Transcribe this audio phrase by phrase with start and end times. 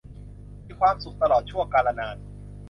[0.65, 2.17] มีความสุขตลอดชั่วกาลนาน